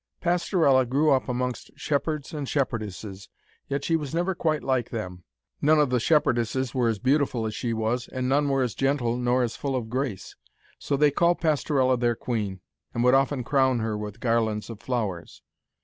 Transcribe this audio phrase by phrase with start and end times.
[0.19, 3.29] Pastorella grew up amongst shepherds and shepherdesses,
[3.67, 5.25] yet she was never quite like them.
[5.61, 9.15] None of the shepherdesses were as beautiful as she was, and none were as gentle
[9.15, 10.35] nor as full of grace.
[10.79, 12.61] So they called Pastorella their queen,
[12.95, 15.43] and would often crown her with garlands of flowers.